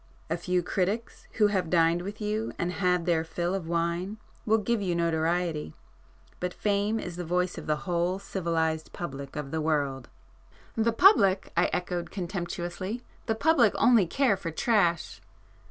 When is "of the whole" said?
7.55-8.17